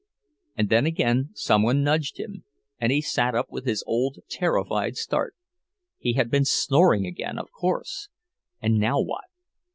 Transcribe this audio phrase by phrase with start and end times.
[0.57, 2.43] And then again someone nudged him,
[2.79, 5.35] and he sat up with his old terrified start!
[5.99, 8.09] He had been snoring again, of course!
[8.59, 9.25] And now what?